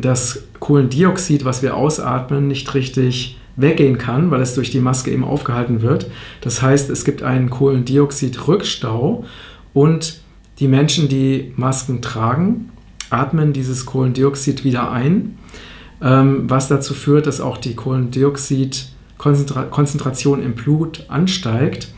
das 0.00 0.44
Kohlendioxid, 0.60 1.44
was 1.44 1.62
wir 1.62 1.76
ausatmen, 1.76 2.48
nicht 2.48 2.72
richtig 2.74 3.36
weggehen 3.56 3.98
kann, 3.98 4.30
weil 4.30 4.40
es 4.40 4.54
durch 4.54 4.70
die 4.70 4.80
Maske 4.80 5.10
eben 5.10 5.24
aufgehalten 5.24 5.82
wird. 5.82 6.06
Das 6.40 6.62
heißt, 6.62 6.88
es 6.90 7.04
gibt 7.04 7.22
einen 7.22 7.50
Kohlendioxidrückstau 7.50 9.26
und 9.74 10.20
die 10.60 10.68
Menschen, 10.68 11.08
die 11.08 11.52
Masken 11.56 12.00
tragen, 12.00 12.70
atmen 13.10 13.52
dieses 13.52 13.84
Kohlendioxid 13.86 14.62
wieder 14.64 14.92
ein, 14.92 15.36
ähm, 16.02 16.48
was 16.48 16.68
dazu 16.68 16.94
führt, 16.94 17.26
dass 17.26 17.40
auch 17.40 17.58
die 17.58 17.74
Kohlendioxidkonzentration 17.74 20.40
im 20.42 20.54
Blut 20.54 21.04
ansteigt 21.08 21.88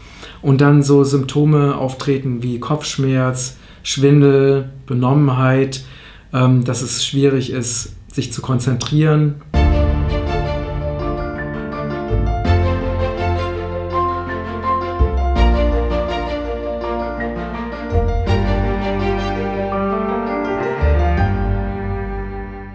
und 0.42 0.62
dann 0.62 0.82
so 0.82 1.04
Symptome 1.04 1.76
auftreten 1.76 2.42
wie 2.42 2.58
Kopfschmerz, 2.58 3.58
Schwindel, 3.82 4.70
Benommenheit, 4.86 5.82
ähm, 6.32 6.64
dass 6.64 6.82
es 6.82 7.04
schwierig 7.04 7.50
ist, 7.50 7.92
sich 8.12 8.32
zu 8.32 8.42
konzentrieren. 8.42 9.36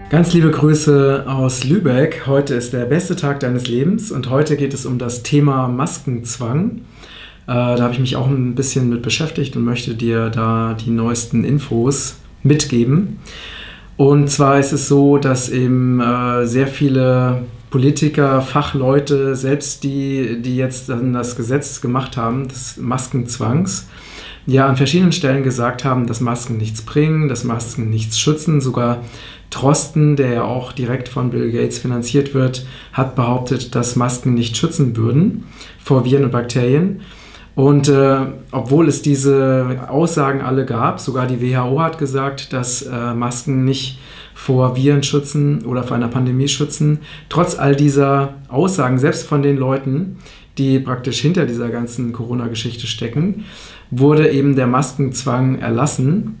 Ganz 0.08 0.32
liebe 0.32 0.50
Grüße 0.50 1.24
aus 1.28 1.64
Lübeck. 1.64 2.22
Heute 2.26 2.54
ist 2.54 2.72
der 2.72 2.86
beste 2.86 3.16
Tag 3.16 3.40
deines 3.40 3.68
Lebens 3.68 4.10
und 4.10 4.30
heute 4.30 4.56
geht 4.56 4.72
es 4.72 4.86
um 4.86 4.98
das 4.98 5.22
Thema 5.22 5.68
Maskenzwang. 5.68 6.80
Äh, 7.46 7.52
da 7.52 7.78
habe 7.78 7.92
ich 7.92 8.00
mich 8.00 8.16
auch 8.16 8.26
ein 8.26 8.54
bisschen 8.54 8.88
mit 8.88 9.02
beschäftigt 9.02 9.56
und 9.56 9.64
möchte 9.64 9.94
dir 9.94 10.30
da 10.30 10.74
die 10.74 10.90
neuesten 10.90 11.44
Infos 11.44 12.16
mitgeben. 12.42 13.18
Und 13.96 14.30
zwar 14.30 14.58
ist 14.58 14.72
es 14.72 14.88
so, 14.88 15.16
dass 15.18 15.48
eben 15.48 16.00
äh, 16.00 16.46
sehr 16.46 16.66
viele 16.66 17.44
Politiker, 17.70 18.42
Fachleute, 18.42 19.34
selbst 19.36 19.84
die, 19.84 20.40
die 20.40 20.56
jetzt 20.56 20.88
dann 20.88 21.12
das 21.12 21.36
Gesetz 21.36 21.80
gemacht 21.80 22.16
haben, 22.16 22.48
des 22.48 22.76
Maskenzwangs, 22.76 23.88
ja 24.46 24.66
an 24.66 24.76
verschiedenen 24.76 25.12
Stellen 25.12 25.42
gesagt 25.42 25.84
haben, 25.84 26.06
dass 26.06 26.20
Masken 26.20 26.56
nichts 26.56 26.82
bringen, 26.82 27.28
dass 27.28 27.44
Masken 27.44 27.90
nichts 27.90 28.18
schützen. 28.18 28.60
Sogar 28.60 29.02
Trosten, 29.50 30.16
der 30.16 30.32
ja 30.32 30.44
auch 30.44 30.72
direkt 30.72 31.08
von 31.08 31.30
Bill 31.30 31.50
Gates 31.50 31.78
finanziert 31.78 32.34
wird, 32.34 32.66
hat 32.92 33.16
behauptet, 33.16 33.74
dass 33.74 33.96
Masken 33.96 34.34
nicht 34.34 34.56
schützen 34.56 34.96
würden 34.96 35.44
vor 35.82 36.04
Viren 36.04 36.24
und 36.24 36.32
Bakterien. 36.32 37.00
Und 37.56 37.88
äh, 37.88 38.18
obwohl 38.52 38.86
es 38.86 39.00
diese 39.00 39.86
Aussagen 39.88 40.42
alle 40.42 40.66
gab, 40.66 41.00
sogar 41.00 41.26
die 41.26 41.40
WHO 41.40 41.80
hat 41.80 41.96
gesagt, 41.96 42.52
dass 42.52 42.82
äh, 42.82 43.14
Masken 43.14 43.64
nicht 43.64 43.98
vor 44.34 44.76
Viren 44.76 45.02
schützen 45.02 45.64
oder 45.64 45.82
vor 45.82 45.96
einer 45.96 46.08
Pandemie 46.08 46.48
schützen, 46.48 46.98
trotz 47.30 47.58
all 47.58 47.74
dieser 47.74 48.34
Aussagen, 48.48 48.98
selbst 48.98 49.26
von 49.26 49.42
den 49.42 49.56
Leuten, 49.56 50.18
die 50.58 50.78
praktisch 50.78 51.20
hinter 51.20 51.46
dieser 51.46 51.70
ganzen 51.70 52.12
Corona-Geschichte 52.12 52.86
stecken, 52.86 53.46
wurde 53.90 54.30
eben 54.30 54.54
der 54.54 54.66
Maskenzwang 54.66 55.58
erlassen. 55.58 56.38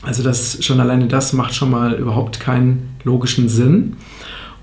Also 0.00 0.22
das 0.22 0.64
schon 0.64 0.80
alleine 0.80 1.06
das 1.06 1.34
macht 1.34 1.54
schon 1.54 1.70
mal 1.70 1.96
überhaupt 1.96 2.40
keinen 2.40 2.96
logischen 3.04 3.50
Sinn. 3.50 3.96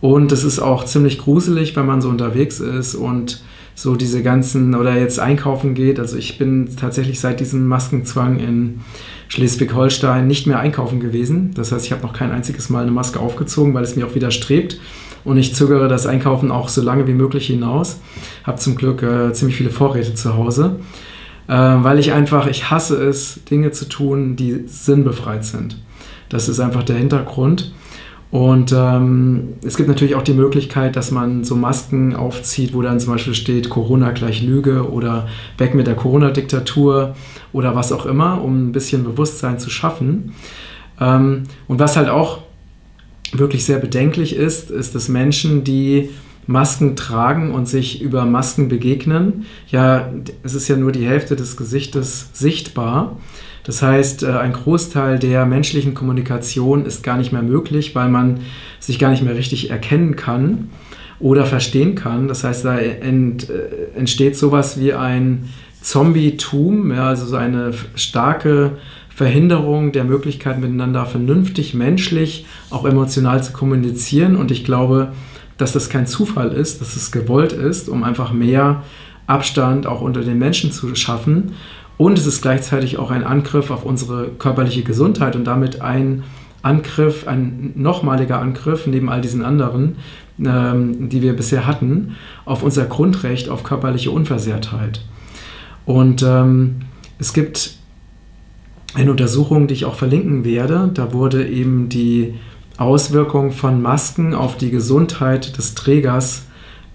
Und 0.04 0.34
es 0.34 0.44
ist 0.44 0.60
auch 0.60 0.84
ziemlich 0.84 1.18
gruselig, 1.18 1.78
wenn 1.78 1.86
man 1.86 2.02
so 2.02 2.10
unterwegs 2.10 2.60
ist 2.60 2.94
und 2.94 3.42
so 3.74 3.96
diese 3.96 4.22
ganzen 4.22 4.76
oder 4.76 4.98
jetzt 4.98 5.18
einkaufen 5.18 5.76
geht. 5.76 5.98
Also 5.98 6.18
ich 6.18 6.38
bin 6.38 6.68
tatsächlich 6.76 7.22
seit 7.22 7.40
diesem 7.40 7.66
Maskenzwang 7.70 8.38
in 8.38 8.82
Schleswig-Holstein 9.30 10.28
nicht 10.28 10.46
mehr 10.46 10.60
einkaufen 10.60 11.00
gewesen. 11.00 11.54
Das 11.56 11.72
heißt, 11.72 11.86
ich 11.86 11.94
habe 11.94 12.02
noch 12.02 12.12
kein 12.12 12.32
einziges 12.32 12.70
Mal 12.70 12.82
eine 12.82 12.92
Maske 12.92 13.18
aufgezogen, 13.18 13.74
weil 13.74 13.86
es 13.86 13.96
mir 13.96 14.06
auch 14.06 14.14
widerstrebt. 14.14 14.78
Und 15.24 15.38
ich 15.38 15.56
zögere 15.56 15.88
das 15.88 16.06
Einkaufen 16.06 16.52
auch 16.52 16.68
so 16.68 16.82
lange 16.82 17.08
wie 17.08 17.14
möglich 17.14 17.48
hinaus. 17.48 18.02
Habe 18.44 18.60
zum 18.60 18.76
Glück 18.76 19.04
äh, 19.04 19.32
ziemlich 19.32 19.56
viele 19.56 19.70
Vorräte 19.70 20.16
zu 20.16 20.36
Hause, 20.36 20.82
äh, 21.48 21.54
weil 21.54 21.98
ich 21.98 22.12
einfach, 22.12 22.48
ich 22.48 22.70
hasse 22.70 23.02
es, 23.02 23.46
Dinge 23.46 23.72
zu 23.72 23.88
tun, 23.88 24.36
die 24.36 24.66
sinnbefreit 24.68 25.46
sind. 25.46 25.78
Das 26.28 26.50
ist 26.50 26.60
einfach 26.60 26.84
der 26.84 26.98
Hintergrund. 26.98 27.72
Und 28.34 28.74
ähm, 28.76 29.50
es 29.64 29.78
gibt 29.78 29.88
natürlich 29.88 30.16
auch 30.16 30.24
die 30.24 30.34
Möglichkeit, 30.34 30.96
dass 30.96 31.12
man 31.12 31.44
so 31.44 31.56
Masken 31.56 32.16
aufzieht, 32.16 32.74
wo 32.74 32.82
dann 32.82 33.00
zum 33.00 33.14
Beispiel 33.14 33.36
steht 33.36 33.70
Corona 33.70 34.10
gleich 34.10 34.42
Lüge 34.42 34.90
oder 34.90 35.28
weg 35.60 35.76
mit 35.76 35.86
der 35.86 35.94
Corona-Diktatur 35.94 37.16
oder 37.52 37.76
was 37.76 37.92
auch 37.92 38.08
immer, 38.08 38.42
um 38.44 38.70
ein 38.70 38.72
bisschen 38.72 39.04
Bewusstsein 39.04 39.60
zu 39.60 39.70
schaffen. 39.70 40.34
Ähm, 41.00 41.44
und 41.68 41.78
was 41.78 41.96
halt 41.96 42.10
auch 42.10 42.40
wirklich 43.34 43.66
sehr 43.66 43.78
bedenklich 43.78 44.36
ist, 44.36 44.72
ist, 44.72 44.96
dass 44.96 45.10
Menschen, 45.10 45.64
die 45.64 46.10
Masken 46.48 46.96
tragen 46.96 47.52
und 47.52 47.68
sich 47.68 48.02
über 48.02 48.26
Masken 48.26 48.68
begegnen, 48.68 49.46
ja, 49.68 50.12
es 50.44 50.54
ist 50.54 50.68
ja 50.68 50.76
nur 50.76 50.92
die 50.92 51.06
Hälfte 51.06 51.36
des 51.36 51.58
Gesichtes 51.58 52.30
sichtbar. 52.34 53.18
Das 53.64 53.82
heißt, 53.82 54.24
äh, 54.24 54.32
ein 54.32 54.54
Großteil 54.54 55.20
der 55.20 55.46
menschlichen 55.46 55.94
Kommunikation 55.94 56.86
ist 56.86 57.04
gar 57.04 57.18
nicht 57.18 57.32
mehr 57.32 57.42
möglich, 57.42 57.96
weil 57.96 58.10
man 58.10 58.42
sich 58.80 59.00
gar 59.00 59.12
nicht 59.12 59.24
mehr 59.24 59.36
richtig 59.36 59.70
erkennen 59.70 60.16
kann 60.16 60.70
oder 61.20 61.46
verstehen 61.46 61.96
kann. 61.96 62.28
Das 62.28 62.44
heißt, 62.44 62.66
da 62.66 62.78
ent, 62.78 63.50
äh, 63.50 63.98
entsteht 63.98 64.36
sowas 64.36 64.80
wie 64.80 64.94
ein 64.94 65.50
Zombie-Tum, 65.82 66.92
ja, 66.92 67.08
also 67.08 67.26
so 67.26 67.36
eine 67.36 67.72
starke 67.96 68.78
Verhinderung 69.10 69.92
der 69.92 70.04
Möglichkeit, 70.06 70.60
miteinander 70.60 71.06
vernünftig, 71.06 71.74
menschlich, 71.74 72.46
auch 72.70 72.86
emotional 72.86 73.44
zu 73.44 73.54
kommunizieren. 73.54 74.36
Und 74.36 74.52
ich 74.52 74.66
glaube, 74.66 75.14
dass 75.64 75.72
das 75.72 75.90
kein 75.90 76.06
Zufall 76.06 76.52
ist, 76.52 76.82
dass 76.82 76.96
es 76.96 77.12
gewollt 77.12 77.54
ist, 77.54 77.90
um 77.90 78.04
einfach 78.04 78.34
mehr 78.34 78.84
Abstand 79.28 79.88
auch 79.88 80.02
unter 80.02 80.22
den 80.22 80.38
Menschen 80.38 80.72
zu 80.72 80.94
schaffen 80.96 81.54
und 81.98 82.18
es 82.18 82.26
ist 82.26 82.42
gleichzeitig 82.42 82.98
auch 82.98 83.12
ein 83.12 83.24
Angriff 83.24 83.70
auf 83.70 83.86
unsere 83.86 84.30
körperliche 84.40 84.84
Gesundheit 84.84 85.36
und 85.36 85.46
damit 85.46 85.82
ein 85.82 86.24
Angriff, 86.62 87.28
ein 87.28 87.74
nochmaliger 87.76 88.40
Angriff 88.40 88.88
neben 88.88 89.10
all 89.10 89.22
diesen 89.22 89.44
anderen, 89.44 89.98
ähm, 90.44 91.10
die 91.10 91.22
wir 91.22 91.36
bisher 91.36 91.68
hatten, 91.68 92.16
auf 92.46 92.64
unser 92.64 92.86
Grundrecht 92.86 93.50
auf 93.50 93.64
körperliche 93.64 94.12
Unversehrtheit. 94.12 95.02
Und 95.86 96.24
ähm, 96.24 96.82
es 97.20 97.34
gibt 97.34 97.78
eine 98.96 99.12
Untersuchung, 99.12 99.68
die 99.68 99.74
ich 99.74 99.86
auch 99.86 99.96
verlinken 99.96 100.46
werde. 100.46 100.90
Da 100.94 101.14
wurde 101.14 101.48
eben 101.48 101.90
die 101.90 102.36
Auswirkung 102.78 103.52
von 103.52 103.82
Masken 103.82 104.34
auf 104.34 104.58
die 104.58 104.72
Gesundheit 104.72 105.58
des 105.58 105.76
Trägers 105.76 106.44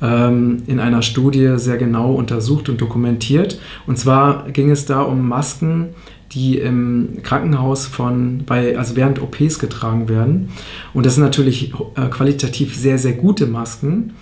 ähm, 0.00 0.62
in 0.66 0.80
einer 0.80 1.02
Studie 1.02 1.54
sehr 1.56 1.76
genau 1.76 2.12
untersucht 2.12 2.68
und 2.68 2.80
dokumentiert. 2.80 3.60
Und 3.86 3.98
zwar 3.98 4.48
ging 4.50 4.70
es 4.70 4.86
da 4.86 5.02
um 5.02 5.28
Masken, 5.28 5.90
die 6.32 6.58
im 6.58 7.18
Krankenhaus 7.22 7.86
von, 7.86 8.42
bei, 8.44 8.76
also 8.76 8.96
während 8.96 9.20
OPs 9.22 9.58
getragen 9.58 10.08
werden. 10.08 10.50
Und 10.92 11.06
das 11.06 11.14
sind 11.14 11.24
natürlich 11.24 11.72
äh, 11.94 12.08
qualitativ 12.08 12.76
sehr, 12.76 12.98
sehr 12.98 13.14
gute 13.14 13.46
Masken. 13.46 14.14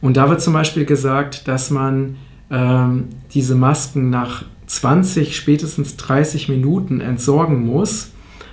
Und 0.00 0.16
da 0.16 0.28
wird 0.28 0.42
zum 0.42 0.52
Beispiel 0.52 0.84
gesagt, 0.84 1.48
dass 1.48 1.70
man 1.70 2.16
ähm, 2.50 3.08
diese 3.32 3.54
Masken 3.54 4.10
nach 4.10 4.44
20, 4.66 5.34
spätestens 5.34 5.96
30 5.96 6.48
Minuten 6.48 7.00
entsorgen 7.00 7.64
muss, 7.64 8.10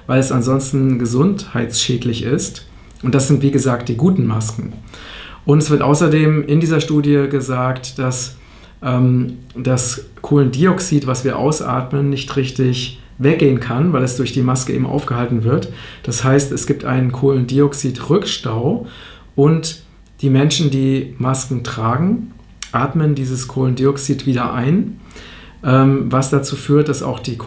weil 0.08 0.20
es 0.20 0.32
ansonsten 0.32 1.00
gesundheitsschädlich 1.00 2.24
ist. 2.24 2.68
Und 3.04 3.14
das 3.16 3.28
sind, 3.28 3.42
wie 3.42 3.52
gesagt, 3.52 3.90
die 3.90 3.98
guten 3.98 4.26
Masken. 4.26 4.74
Und 5.46 5.60
es 5.60 5.70
wird 5.70 5.82
außerdem 5.82 6.44
in 6.44 6.60
dieser 6.60 6.82
Studie 6.82 7.28
gesagt, 7.30 8.00
dass 8.00 8.36
ähm, 8.82 9.38
das 9.56 10.06
Kohlendioxid, 10.22 11.08
was 11.08 11.24
wir 11.24 11.38
ausatmen, 11.38 12.10
nicht 12.10 12.36
richtig 12.36 13.00
weggehen 13.18 13.60
kann, 13.60 13.94
weil 13.94 14.04
es 14.04 14.18
durch 14.18 14.34
die 14.34 14.42
Maske 14.42 14.74
eben 14.74 14.86
aufgehalten 14.86 15.44
wird. 15.44 15.72
Das 16.04 16.24
heißt, 16.24 16.52
es 16.52 16.68
gibt 16.68 16.84
einen 16.84 17.12
Kohlendioxidrückstau 17.12 18.88
und 19.36 19.84
die 20.22 20.30
Menschen, 20.30 20.70
die 20.70 21.14
Masken 21.18 21.64
tragen, 21.64 22.34
atmen 22.72 23.16
dieses 23.16 23.48
Kohlendioxid 23.48 24.26
wieder 24.26 24.54
ein, 24.54 25.00
ähm, 25.64 26.12
was 26.12 26.30
dazu 26.30 26.56
führt, 26.56 26.90
dass 26.90 27.04
auch 27.04 27.20
die 27.20 27.38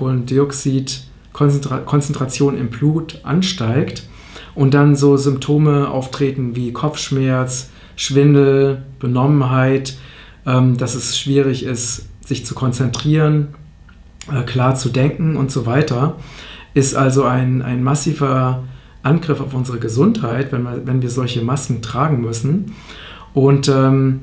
Kohlendioxidkonzentration 1.38 2.58
im 2.58 2.69
Blut 2.69 3.20
ansteigt 3.23 4.08
und 4.55 4.75
dann 4.75 4.96
so 4.96 5.17
Symptome 5.17 5.88
auftreten 5.88 6.56
wie 6.56 6.73
Kopfschmerz, 6.73 7.70
Schwindel, 7.96 8.82
Benommenheit, 8.99 9.96
ähm, 10.46 10.76
dass 10.76 10.94
es 10.94 11.19
schwierig 11.19 11.64
ist, 11.64 12.06
sich 12.25 12.44
zu 12.44 12.55
konzentrieren, 12.55 13.49
äh, 14.32 14.43
klar 14.43 14.75
zu 14.75 14.88
denken 14.88 15.37
und 15.37 15.50
so 15.50 15.67
weiter, 15.67 16.17
ist 16.75 16.94
also 16.94 17.25
ein, 17.25 17.62
ein 17.62 17.82
massiver 17.82 18.64
Angriff 19.02 19.40
auf 19.40 19.55
unsere 19.55 19.79
Gesundheit, 19.79 20.52
wenn 20.52 20.64
wir, 20.64 20.87
wenn 20.87 21.02
wir 21.02 21.11
solche 21.11 21.43
Masken 21.43 21.82
tragen 21.82 22.20
müssen. 22.20 22.75
Und 23.32 23.69
ähm, 23.69 24.20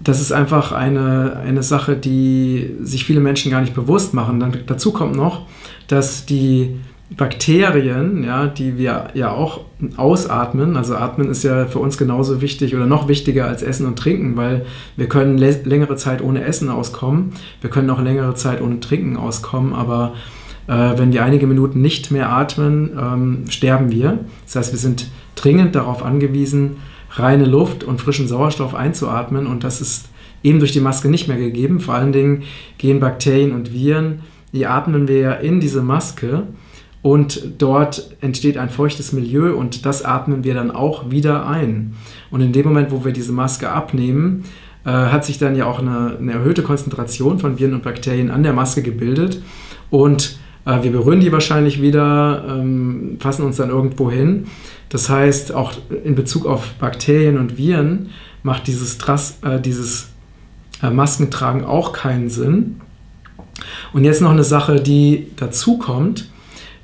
das 0.00 0.20
ist 0.20 0.32
einfach 0.32 0.72
eine, 0.72 1.36
eine 1.44 1.62
Sache, 1.62 1.96
die 1.96 2.76
sich 2.80 3.04
viele 3.04 3.20
Menschen 3.20 3.50
gar 3.50 3.60
nicht 3.60 3.74
bewusst 3.74 4.14
machen. 4.14 4.38
Dann, 4.38 4.56
dazu 4.66 4.92
kommt 4.92 5.16
noch, 5.16 5.46
dass 5.88 6.24
die 6.24 6.78
Bakterien, 7.16 8.22
ja, 8.22 8.46
die 8.46 8.76
wir 8.76 9.08
ja 9.14 9.32
auch 9.32 9.62
ausatmen. 9.96 10.76
Also 10.76 10.94
atmen 10.94 11.30
ist 11.30 11.42
ja 11.42 11.64
für 11.66 11.78
uns 11.78 11.96
genauso 11.96 12.42
wichtig 12.42 12.76
oder 12.76 12.86
noch 12.86 13.08
wichtiger 13.08 13.46
als 13.46 13.62
Essen 13.62 13.86
und 13.86 13.98
Trinken, 13.98 14.36
weil 14.36 14.66
wir 14.96 15.08
können 15.08 15.38
längere 15.38 15.96
Zeit 15.96 16.22
ohne 16.22 16.44
Essen 16.44 16.68
auskommen, 16.68 17.32
wir 17.60 17.70
können 17.70 17.88
auch 17.90 18.00
längere 18.00 18.34
Zeit 18.34 18.60
ohne 18.60 18.80
Trinken 18.80 19.16
auskommen, 19.16 19.72
aber 19.72 20.14
äh, 20.66 20.98
wenn 20.98 21.12
wir 21.12 21.24
einige 21.24 21.46
Minuten 21.46 21.80
nicht 21.80 22.10
mehr 22.10 22.30
atmen, 22.30 22.90
ähm, 23.00 23.44
sterben 23.48 23.90
wir. 23.90 24.18
Das 24.44 24.56
heißt, 24.56 24.72
wir 24.72 24.78
sind 24.78 25.08
dringend 25.34 25.74
darauf 25.74 26.04
angewiesen, 26.04 26.76
reine 27.12 27.46
Luft 27.46 27.84
und 27.84 28.02
frischen 28.02 28.28
Sauerstoff 28.28 28.74
einzuatmen 28.74 29.46
und 29.46 29.64
das 29.64 29.80
ist 29.80 30.10
eben 30.42 30.58
durch 30.58 30.72
die 30.72 30.80
Maske 30.80 31.08
nicht 31.08 31.26
mehr 31.26 31.38
gegeben. 31.38 31.80
Vor 31.80 31.94
allen 31.94 32.12
Dingen 32.12 32.42
gehen 32.76 33.00
Bakterien 33.00 33.52
und 33.52 33.72
Viren, 33.72 34.20
die 34.52 34.66
atmen 34.66 35.08
wir 35.08 35.18
ja 35.18 35.32
in 35.32 35.60
diese 35.60 35.82
Maske 35.82 36.44
und 37.02 37.54
dort 37.58 38.16
entsteht 38.20 38.58
ein 38.58 38.70
feuchtes 38.70 39.12
Milieu 39.12 39.54
und 39.54 39.86
das 39.86 40.04
atmen 40.04 40.44
wir 40.44 40.54
dann 40.54 40.70
auch 40.70 41.10
wieder 41.10 41.46
ein. 41.46 41.94
Und 42.30 42.40
in 42.40 42.52
dem 42.52 42.66
Moment, 42.66 42.90
wo 42.90 43.04
wir 43.04 43.12
diese 43.12 43.32
Maske 43.32 43.70
abnehmen, 43.70 44.44
äh, 44.84 44.90
hat 44.90 45.24
sich 45.24 45.38
dann 45.38 45.54
ja 45.54 45.66
auch 45.66 45.78
eine, 45.78 46.16
eine, 46.18 46.32
erhöhte 46.32 46.62
Konzentration 46.62 47.38
von 47.38 47.58
Viren 47.58 47.74
und 47.74 47.82
Bakterien 47.82 48.30
an 48.30 48.42
der 48.42 48.52
Maske 48.52 48.82
gebildet 48.82 49.42
und 49.90 50.38
äh, 50.64 50.82
wir 50.82 50.92
berühren 50.92 51.20
die 51.20 51.32
wahrscheinlich 51.32 51.80
wieder, 51.80 52.44
ähm, 52.48 53.16
fassen 53.20 53.44
uns 53.44 53.56
dann 53.56 53.70
irgendwo 53.70 54.10
hin. 54.10 54.46
Das 54.88 55.08
heißt, 55.08 55.54
auch 55.54 55.72
in 56.04 56.14
Bezug 56.14 56.46
auf 56.46 56.74
Bakterien 56.74 57.38
und 57.38 57.58
Viren 57.58 58.10
macht 58.42 58.66
dieses, 58.66 58.98
Tras 58.98 59.38
äh, 59.42 59.60
dieses 59.60 60.10
äh, 60.82 60.90
Maskentragen 60.90 61.64
auch 61.64 61.92
keinen 61.92 62.28
Sinn. 62.28 62.80
Und 63.92 64.04
jetzt 64.04 64.20
noch 64.20 64.30
eine 64.30 64.44
Sache, 64.44 64.80
die 64.80 65.28
dazu 65.36 65.78
kommt. 65.78 66.30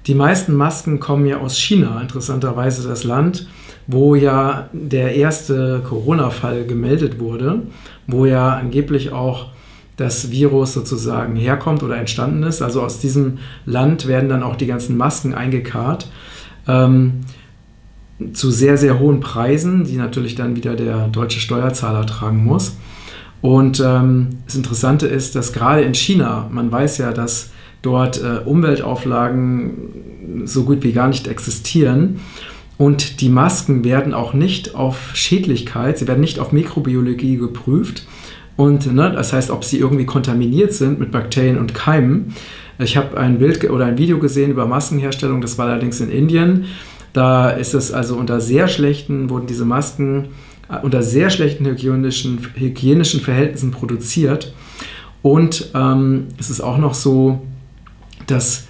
Die 0.06 0.15
meisten 0.15 0.55
Masken 0.55 1.00
kommen 1.00 1.26
ja 1.26 1.38
aus 1.38 1.59
China, 1.59 2.00
interessanterweise 2.00 2.87
das 2.87 3.05
Land, 3.05 3.49
wo 3.87 4.15
ja 4.15 4.69
der 4.73 5.15
erste 5.15 5.82
Corona-Fall 5.87 6.67
gemeldet 6.67 7.19
wurde, 7.21 7.62
wo 8.06 8.26
ja 8.26 8.55
angeblich 8.55 9.12
auch 9.12 9.49
das 9.97 10.31
Virus 10.31 10.75
sozusagen 10.75 11.37
herkommt 11.37 11.82
oder 11.82 11.97
entstanden 11.97 12.43
ist. 12.43 12.62
Also 12.62 12.82
aus 12.82 12.99
diesem 12.99 13.38
Land 13.65 14.06
werden 14.06 14.29
dann 14.29 14.43
auch 14.43 14.56
die 14.56 14.67
ganzen 14.67 14.97
Masken 14.97 15.35
eingekarrt. 15.35 16.09
Ähm, 16.67 17.25
zu 18.32 18.50
sehr, 18.50 18.77
sehr 18.77 18.99
hohen 18.99 19.20
Preisen, 19.20 19.85
die 19.85 19.97
natürlich 19.97 20.35
dann 20.35 20.56
wieder 20.56 20.77
der 20.77 21.09
deutsche 21.09 21.41
Steuerzahler 21.41 22.06
tragen 22.06 22.44
muss. 22.44 22.77
Und 23.44 23.79
ähm, 23.85 24.38
das 24.46 24.55
Interessante 24.55 25.06
ist, 25.06 25.35
dass 25.35 25.52
gerade 25.52 25.82
in 25.82 25.93
China, 25.93 26.49
man 26.50 26.73
weiß 26.73 26.96
ja, 26.96 27.12
dass 27.12 27.50
dort 27.82 28.19
äh, 28.23 28.38
Umweltauflagen 28.43 30.46
so 30.46 30.64
gut 30.64 30.82
wie 30.82 30.93
gar 30.93 31.08
nicht 31.08 31.29
existieren. 31.29 32.20
Und 32.79 33.20
die 33.20 33.29
Masken 33.29 33.85
werden 33.85 34.14
auch 34.14 34.32
nicht 34.32 34.75
auf 34.75 35.11
Schädlichkeit, 35.12 35.99
sie 35.99 36.08
werden 36.08 36.23
nicht 36.23 36.38
auf 36.38 36.52
Mikrobiologie 36.52 37.37
geprüft. 37.37 38.06
Und 38.56 38.91
ne, 38.91 39.12
das 39.12 39.35
heißt, 39.35 39.50
ob 39.50 39.62
sie 39.62 39.79
irgendwie 39.79 40.06
kontaminiert 40.06 40.73
sind 40.73 40.99
mit 40.99 41.11
Bakterien 41.11 41.58
und 41.58 41.75
Keimen. 41.75 42.32
Ich 42.79 42.96
habe 42.96 43.19
ein 43.19 43.41
Bild 43.41 43.69
oder 43.69 43.85
ein 43.85 43.99
Video 43.99 44.20
gesehen 44.20 44.52
über 44.52 44.64
Maskenherstellung, 44.64 45.43
das 45.43 45.58
war 45.58 45.67
allerdings 45.67 46.00
in 46.00 46.08
Indien. 46.08 46.64
Da 47.12 47.50
ist 47.50 47.75
es 47.75 47.93
also 47.93 48.17
unter 48.17 48.41
sehr 48.41 48.69
schlechten, 48.69 49.29
wurden 49.29 49.46
diese 49.46 49.67
Masken 49.67 50.29
unter 50.83 51.03
sehr 51.03 51.31
schlechten 51.31 51.67
hygienischen, 51.67 52.39
hygienischen 52.55 53.21
Verhältnissen 53.21 53.71
produziert. 53.71 54.55
Und 55.23 55.71
ähm, 55.75 56.27
es 56.39 56.51
ist 56.51 56.61
auch 56.61 56.79
noch 56.79 56.95
so, 56.95 57.43
dass 58.27 58.67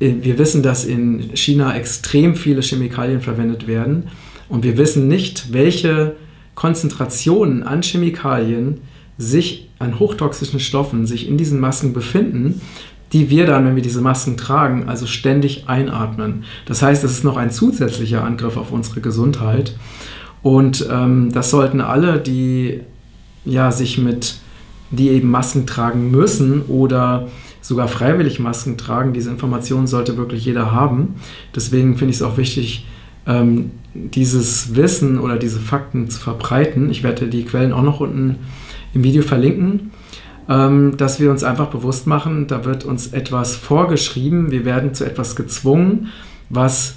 äh, 0.00 0.14
wir 0.22 0.38
wissen, 0.38 0.62
dass 0.62 0.84
in 0.84 1.36
China 1.36 1.74
extrem 1.76 2.34
viele 2.34 2.62
Chemikalien 2.62 3.20
verwendet 3.20 3.66
werden 3.66 4.08
und 4.48 4.64
wir 4.64 4.76
wissen 4.78 5.08
nicht, 5.08 5.52
welche 5.52 6.16
Konzentrationen 6.54 7.62
an 7.62 7.82
Chemikalien 7.82 8.80
sich 9.18 9.68
an 9.78 9.98
hochtoxischen 9.98 10.60
Stoffen 10.60 11.06
sich 11.06 11.28
in 11.28 11.36
diesen 11.36 11.60
Masken 11.60 11.92
befinden, 11.92 12.60
die 13.12 13.30
wir 13.30 13.46
dann, 13.46 13.64
wenn 13.64 13.76
wir 13.76 13.82
diese 13.82 14.00
Masken 14.00 14.36
tragen, 14.36 14.88
also 14.88 15.06
ständig 15.06 15.68
einatmen. 15.68 16.44
Das 16.66 16.82
heißt, 16.82 17.04
es 17.04 17.12
ist 17.12 17.24
noch 17.24 17.36
ein 17.36 17.50
zusätzlicher 17.50 18.24
Angriff 18.24 18.56
auf 18.56 18.72
unsere 18.72 19.00
Gesundheit. 19.00 19.76
Und 20.46 20.86
ähm, 20.92 21.32
das 21.32 21.50
sollten 21.50 21.80
alle, 21.80 22.20
die 22.20 22.82
ja, 23.44 23.72
sich 23.72 23.98
mit, 23.98 24.36
die 24.92 25.08
eben 25.08 25.28
Masken 25.28 25.66
tragen 25.66 26.12
müssen 26.12 26.62
oder 26.68 27.26
sogar 27.60 27.88
freiwillig 27.88 28.38
Masken 28.38 28.78
tragen. 28.78 29.12
Diese 29.12 29.28
Informationen 29.28 29.88
sollte 29.88 30.16
wirklich 30.16 30.44
jeder 30.44 30.70
haben. 30.70 31.16
Deswegen 31.56 31.96
finde 31.96 32.12
ich 32.12 32.18
es 32.18 32.22
auch 32.22 32.36
wichtig, 32.36 32.86
ähm, 33.26 33.72
dieses 33.92 34.76
Wissen 34.76 35.18
oder 35.18 35.36
diese 35.36 35.58
Fakten 35.58 36.08
zu 36.10 36.20
verbreiten. 36.20 36.90
Ich 36.90 37.02
werde 37.02 37.26
die 37.26 37.44
Quellen 37.44 37.72
auch 37.72 37.82
noch 37.82 37.98
unten 37.98 38.36
im 38.94 39.02
Video 39.02 39.22
verlinken, 39.22 39.90
ähm, 40.48 40.96
dass 40.96 41.18
wir 41.18 41.32
uns 41.32 41.42
einfach 41.42 41.70
bewusst 41.70 42.06
machen, 42.06 42.46
da 42.46 42.64
wird 42.64 42.84
uns 42.84 43.08
etwas 43.08 43.56
vorgeschrieben, 43.56 44.52
wir 44.52 44.64
werden 44.64 44.94
zu 44.94 45.04
etwas 45.04 45.34
gezwungen, 45.34 46.06
was 46.50 46.94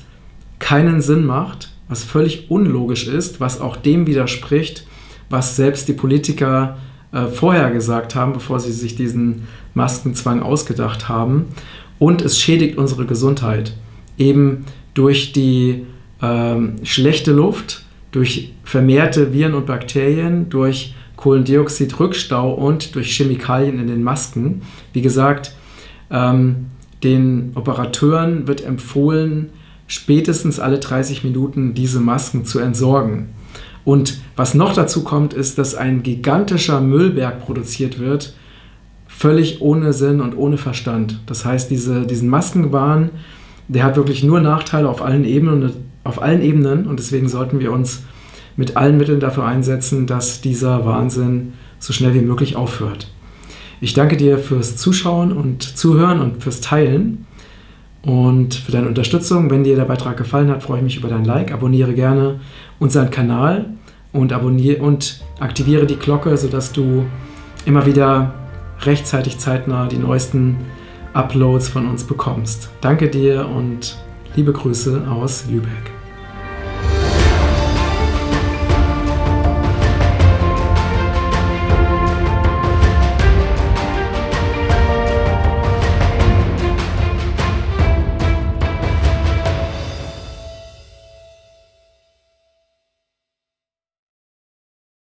keinen 0.60 1.02
Sinn 1.02 1.26
macht, 1.26 1.72
was 1.90 2.04
völlig 2.04 2.50
unlogisch 2.50 3.08
ist, 3.08 3.42
was 3.42 3.60
auch 3.60 3.76
dem 3.76 4.08
widerspricht, 4.08 4.86
was 5.30 5.56
selbst 5.56 5.88
die 5.88 5.94
Politiker 5.94 6.78
äh, 7.12 7.26
vorher 7.26 7.72
gesagt 7.72 8.16
haben, 8.16 8.34
bevor 8.34 8.60
sie 8.60 8.72
sich 8.72 8.96
diesen 8.96 9.48
Maskenzwang 9.74 10.42
ausgedacht 10.42 11.10
haben. 11.10 11.48
Und 11.98 12.22
es 12.22 12.40
schädigt 12.40 12.78
unsere 12.78 13.06
Gesundheit. 13.06 13.74
Eben 14.18 14.66
durch 14.94 15.34
die 15.34 15.86
ähm, 16.22 16.76
schlechte 16.84 17.32
Luft, 17.32 17.84
durch 18.12 18.54
vermehrte 18.64 19.34
Viren 19.34 19.56
und 19.56 19.66
Bakterien, 19.66 20.50
durch 20.50 20.94
Kohlendioxidrückstau 21.16 22.54
und 22.54 22.96
durch 22.96 23.16
Chemikalien 23.16 23.80
in 23.80 23.88
den 23.88 24.04
Masken. 24.04 24.62
Wie 24.94 25.02
gesagt, 25.02 25.54
ähm, 26.12 26.68
den 27.04 27.52
Operateuren 27.56 28.48
wird 28.48 28.64
empfohlen, 28.64 29.50
spätestens 29.90 30.60
alle 30.60 30.78
30 30.78 31.26
Minuten 31.26 31.74
diese 31.74 32.00
Masken 32.00 32.46
zu 32.46 32.60
entsorgen. 32.60 33.30
Und 33.84 34.22
was 34.36 34.54
noch 34.54 34.74
dazu 34.74 35.04
kommt, 35.04 35.34
ist, 35.34 35.58
dass 35.58 35.76
ein 35.76 36.04
gigantischer 36.04 36.80
Müllberg 36.80 37.42
produziert 37.42 38.00
wird, 38.00 38.36
völlig 39.08 39.62
ohne 39.62 39.92
Sinn 39.92 40.22
und 40.22 40.38
ohne 40.38 40.58
Verstand. 40.58 41.20
Das 41.26 41.44
heißt, 41.44 41.72
diese, 41.72 42.06
diesen 42.06 42.30
Maskenwahn, 42.30 43.10
der 43.68 43.84
hat 43.84 43.98
wirklich 43.98 44.24
nur 44.24 44.40
Nachteile 44.40 44.88
auf 44.88 45.02
allen 45.02 45.26
Ebenen, 45.26 45.72
auf 46.04 46.22
allen 46.22 46.44
Ebenen 46.44 46.86
und 46.86 47.00
deswegen 47.00 47.28
sollten 47.28 47.60
wir 47.60 47.72
uns 47.72 48.04
mit 48.56 48.78
allen 48.78 48.98
Mitteln 48.98 49.20
dafür 49.20 49.46
einsetzen, 49.46 50.06
dass 50.06 50.42
dieser 50.42 50.86
Wahnsinn 50.86 51.54
so 51.80 51.94
schnell 51.94 52.14
wie 52.14 52.22
möglich 52.22 52.56
aufhört. 52.56 53.12
Ich 53.82 53.94
danke 53.94 54.18
dir 54.18 54.38
fürs 54.38 54.78
Zuschauen 54.78 55.32
und 55.32 55.64
Zuhören 55.64 56.20
und 56.20 56.44
fürs 56.44 56.62
Teilen 56.62 57.26
und 58.04 58.56
für 58.56 58.72
deine 58.72 58.88
Unterstützung. 58.88 59.50
Wenn 59.50 59.64
dir 59.64 59.76
der 59.76 59.86
Beitrag 59.86 60.18
gefallen 60.18 60.50
hat, 60.50 60.64
freue 60.64 60.78
ich 60.78 60.84
mich 60.84 60.98
über 60.98 61.10
dein 61.10 61.26
Like. 61.26 61.52
Abonniere 61.52 61.94
gerne 61.94 62.40
unseren 62.80 63.10
Kanal 63.10 63.66
und, 64.14 64.34
abonniere 64.34 64.82
und 64.82 65.22
aktiviere 65.40 65.86
die 65.86 65.98
Glocke, 65.98 66.36
sodass 66.38 66.72
du 66.72 67.06
immer 67.66 67.86
wieder 67.86 68.34
rechtzeitig 68.82 69.38
zeitnah 69.38 69.88
die 69.88 69.98
neuesten 69.98 70.58
Uploads 71.14 71.70
von 71.70 71.88
uns 71.88 72.04
bekommst. 72.04 72.70
Danke 72.82 73.10
dir 73.10 73.48
und 73.48 73.98
liebe 74.36 74.54
Grüße 74.54 75.04
aus 75.10 75.46
Lübeck. 75.50 75.99